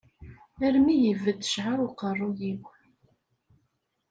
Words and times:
Armi 0.65 0.95
ibedd 1.11 1.41
ccɛer 1.49 1.77
uqerru-iw. 1.87 2.61